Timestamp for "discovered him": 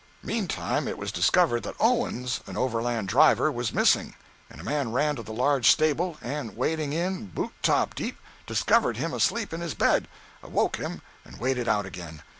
8.47-9.13